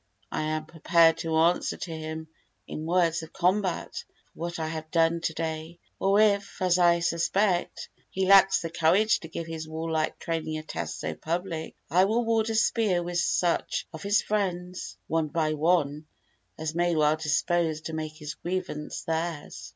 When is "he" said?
8.09-8.25